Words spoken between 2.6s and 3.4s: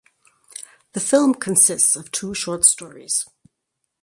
stories.